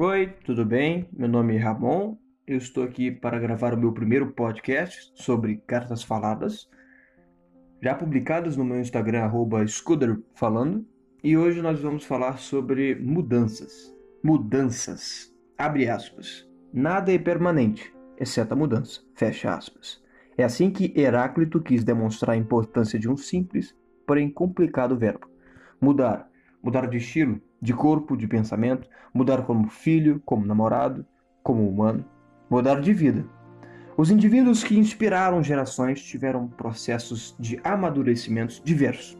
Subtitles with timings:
[0.00, 1.08] Oi, tudo bem?
[1.12, 2.16] Meu nome é Ramon.
[2.46, 6.70] Eu estou aqui para gravar o meu primeiro podcast sobre cartas faladas,
[7.82, 9.28] já publicadas no meu Instagram
[9.66, 10.86] @scooterfalando,
[11.20, 13.92] e hoje nós vamos falar sobre mudanças.
[14.22, 15.34] Mudanças.
[15.58, 16.48] Abre aspas.
[16.72, 19.00] Nada é permanente, exceto a mudança.
[19.16, 20.00] Fecha aspas.
[20.36, 23.76] É assim que Heráclito quis demonstrar a importância de um simples,
[24.06, 25.28] porém complicado verbo.
[25.80, 26.30] Mudar.
[26.62, 31.04] Mudar de estilo, de corpo, de pensamento, mudar como filho, como namorado,
[31.42, 32.04] como humano,
[32.48, 33.24] mudar de vida.
[33.96, 39.18] Os indivíduos que inspiraram gerações tiveram processos de amadurecimentos diversos.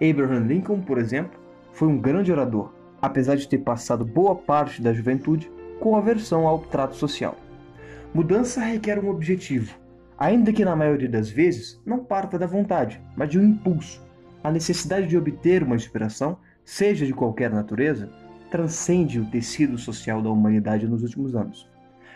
[0.00, 1.40] Abraham Lincoln, por exemplo,
[1.72, 6.60] foi um grande orador, apesar de ter passado boa parte da juventude com aversão ao
[6.60, 7.36] trato social.
[8.14, 9.74] Mudança requer um objetivo,
[10.16, 14.00] ainda que na maioria das vezes não parta da vontade, mas de um impulso.
[14.44, 18.10] A necessidade de obter uma inspiração seja de qualquer natureza,
[18.50, 21.68] transcende o tecido social da humanidade nos últimos anos.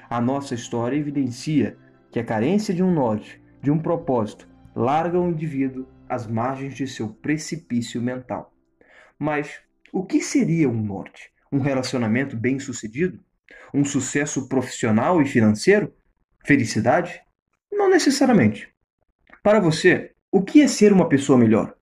[0.08, 1.76] A nossa história evidencia
[2.10, 6.86] que a carência de um norte, de um propósito, larga o indivíduo às margens de
[6.86, 8.54] seu precipício mental.
[9.18, 9.60] Mas
[9.92, 11.30] o que seria um norte?
[11.50, 13.18] Um relacionamento bem-sucedido?
[13.72, 15.92] Um sucesso profissional e financeiro?
[16.44, 17.20] Felicidade?
[17.72, 18.68] Não necessariamente.
[19.42, 21.74] Para você, o que é ser uma pessoa melhor?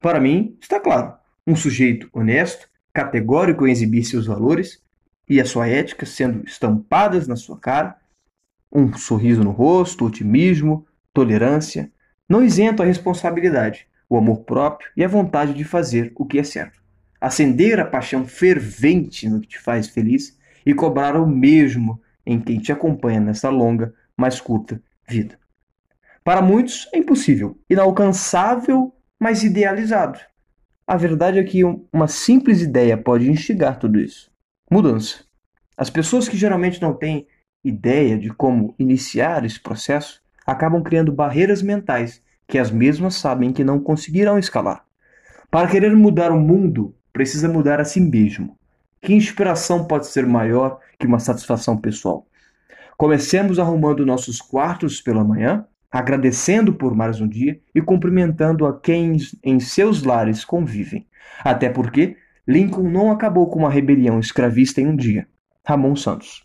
[0.00, 4.82] Para mim, está claro um sujeito honesto, categórico em exibir seus valores
[5.28, 7.96] e a sua ética sendo estampadas na sua cara,
[8.72, 11.90] um sorriso no rosto, otimismo, tolerância,
[12.28, 16.44] não isento a responsabilidade, o amor próprio e a vontade de fazer o que é
[16.44, 16.80] certo.
[17.20, 22.58] Acender a paixão fervente no que te faz feliz e cobrar o mesmo em quem
[22.58, 25.38] te acompanha nessa longa, mas curta vida.
[26.22, 30.18] Para muitos é impossível, inalcançável, mas idealizado.
[30.90, 34.28] A verdade é que uma simples ideia pode instigar tudo isso.
[34.68, 35.22] Mudança.
[35.76, 37.28] As pessoas que geralmente não têm
[37.62, 43.62] ideia de como iniciar esse processo acabam criando barreiras mentais que as mesmas sabem que
[43.62, 44.84] não conseguirão escalar.
[45.48, 48.58] Para querer mudar o mundo, precisa mudar a si mesmo.
[49.00, 52.26] Que inspiração pode ser maior que uma satisfação pessoal?
[52.96, 59.16] Comecemos arrumando nossos quartos pela manhã agradecendo por mais um dia e cumprimentando a quem
[59.42, 61.06] em seus lares convivem.
[61.42, 65.26] Até porque Lincoln não acabou com uma rebelião escravista em um dia.
[65.64, 66.44] Ramon Santos.